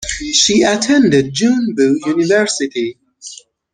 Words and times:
She 0.33 0.63
attended 0.63 1.31
Joongbu 1.31 2.03
University. 2.07 2.97